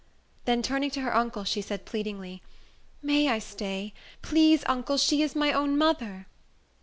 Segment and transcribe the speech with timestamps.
[0.45, 2.41] Then, turning to her uncle, she said, pleadingly,
[3.03, 3.93] "May I stay?
[4.23, 4.97] Please, uncle!
[4.97, 6.25] She is my own mother."